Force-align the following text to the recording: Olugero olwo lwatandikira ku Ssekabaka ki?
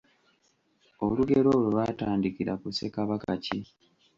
Olugero 1.05 1.47
olwo 1.55 1.67
lwatandikira 1.73 2.53
ku 2.61 2.67
Ssekabaka 2.73 3.33
ki? 3.43 3.59